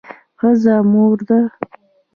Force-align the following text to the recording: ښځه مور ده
ښځه 0.39 0.75
مور 0.91 1.17
ده 1.27 1.39